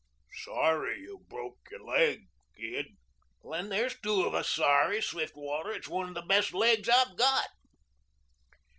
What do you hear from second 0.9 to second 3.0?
you broke your laig, Gid."